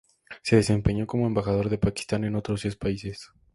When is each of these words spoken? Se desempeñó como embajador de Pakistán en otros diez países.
Se 0.41 0.55
desempeñó 0.55 1.05
como 1.05 1.27
embajador 1.27 1.69
de 1.69 1.77
Pakistán 1.77 2.23
en 2.23 2.35
otros 2.35 2.63
diez 2.63 2.75
países. 2.75 3.31